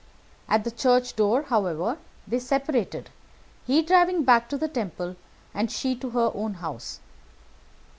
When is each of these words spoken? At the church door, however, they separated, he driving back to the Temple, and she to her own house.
At 0.49 0.63
the 0.63 0.71
church 0.71 1.15
door, 1.15 1.43
however, 1.43 1.99
they 2.27 2.39
separated, 2.39 3.11
he 3.67 3.83
driving 3.83 4.23
back 4.23 4.49
to 4.49 4.57
the 4.57 4.67
Temple, 4.67 5.15
and 5.53 5.71
she 5.71 5.95
to 5.97 6.09
her 6.09 6.31
own 6.33 6.55
house. 6.55 6.99